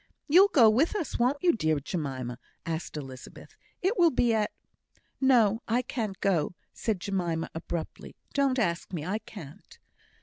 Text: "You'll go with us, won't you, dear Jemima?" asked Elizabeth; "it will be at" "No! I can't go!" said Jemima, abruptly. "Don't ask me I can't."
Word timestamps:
"You'll 0.27 0.47
go 0.47 0.67
with 0.67 0.95
us, 0.95 1.19
won't 1.19 1.43
you, 1.43 1.51
dear 1.53 1.79
Jemima?" 1.79 2.39
asked 2.65 2.97
Elizabeth; 2.97 3.55
"it 3.83 3.99
will 3.99 4.09
be 4.09 4.33
at" 4.33 4.49
"No! 5.21 5.61
I 5.67 5.83
can't 5.83 6.19
go!" 6.21 6.55
said 6.73 6.99
Jemima, 6.99 7.51
abruptly. 7.53 8.15
"Don't 8.33 8.57
ask 8.57 8.91
me 8.91 9.05
I 9.05 9.19
can't." 9.19 9.77